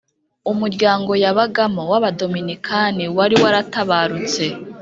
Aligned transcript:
umuryango 0.51 1.11
yabagamo 1.23 1.81
w’abadominikani, 1.91 3.05
wari 3.17 3.35
waratabarutse 3.43 4.43